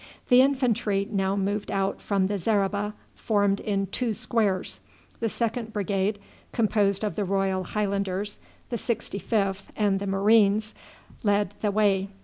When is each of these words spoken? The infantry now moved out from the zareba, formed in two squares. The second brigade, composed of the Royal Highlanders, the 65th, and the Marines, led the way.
The 0.29 0.41
infantry 0.41 1.07
now 1.11 1.35
moved 1.35 1.69
out 1.69 2.01
from 2.01 2.25
the 2.25 2.39
zareba, 2.39 2.95
formed 3.13 3.59
in 3.59 3.85
two 3.85 4.15
squares. 4.15 4.79
The 5.19 5.29
second 5.29 5.73
brigade, 5.73 6.17
composed 6.51 7.03
of 7.03 7.13
the 7.13 7.23
Royal 7.23 7.63
Highlanders, 7.63 8.39
the 8.71 8.77
65th, 8.77 9.65
and 9.75 9.99
the 9.99 10.07
Marines, 10.07 10.73
led 11.21 11.53
the 11.61 11.69
way. 11.69 12.09